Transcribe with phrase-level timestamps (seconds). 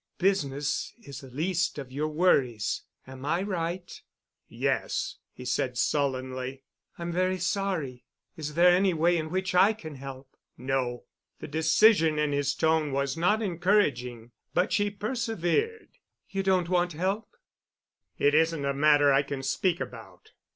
[0.17, 2.81] Business is the least of your worries.
[3.05, 4.01] Am I right?"
[4.47, 6.63] "Yes," he said sullenly.
[6.97, 8.05] "I'm very sorry.
[8.35, 11.03] Is there any way in which I can help?" "No."
[11.39, 15.89] The decision in his tone was not encouraging, but she persevered.
[16.31, 17.35] "You don't want help?"
[18.17, 20.31] "It isn't a matter I can speak about."